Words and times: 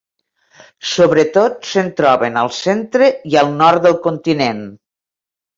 Sobretot 0.91 1.69
se'n 1.73 1.91
troben 2.01 2.41
al 2.45 2.51
centre 2.63 3.13
i 3.33 3.39
al 3.43 3.55
nord 3.63 3.87
del 3.87 3.99
continent. 4.09 4.65